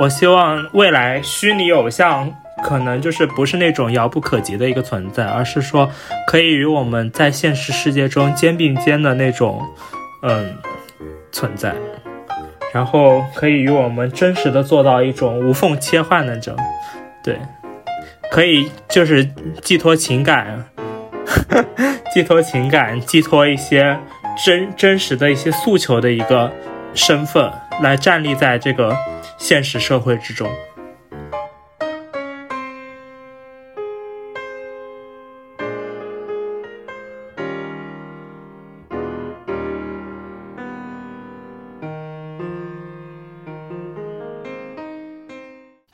[0.00, 2.32] 我希望未来虚拟偶像
[2.62, 5.90] 可能就是不是那种遥不可及的一个存在，而是说
[6.26, 9.62] 可以与我们在现实世界中肩并肩的那种，
[10.22, 10.54] 嗯，
[11.30, 11.74] 存在。
[12.72, 16.56] 然后可以与我们真实的做到一种无缝切换那种，
[17.22, 17.36] 对，
[18.30, 19.28] 可以就是
[19.60, 20.64] 寄托情感。
[22.12, 23.98] 寄托情感，寄托一些
[24.44, 26.52] 真真实的一些诉求的一个
[26.94, 27.50] 身份，
[27.82, 28.96] 来站立在这个
[29.38, 30.50] 现实社会之中。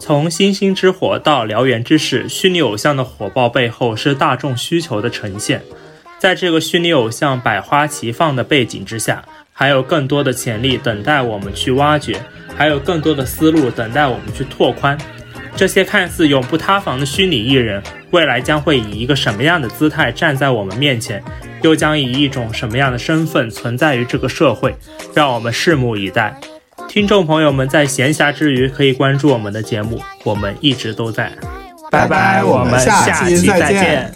[0.07, 5.61] 从星星之火到燎原之势，虚拟偶像的火爆背后是大众需求的呈现。
[6.17, 12.21] 在这个虚拟偶像百花齐放的背景之下，还有更多的潜力等待我们去挖掘，
[12.57, 14.97] 还有更多的思路等待我们去拓宽。
[15.57, 17.83] 这些看似永不塌房的虚拟艺人，
[18.13, 21.21] 未来将会以一个什么样的姿态站在我们面前？
[21.63, 24.73] 又将以一种什么样的身份存在于这个社会？
[25.13, 26.39] 让我们拭目以待。
[26.97, 31.31] 听众朋友们，在闲暇之余可以关注我们的节目，我们一直都在。
[31.91, 34.11] 拜拜，我们下期再见。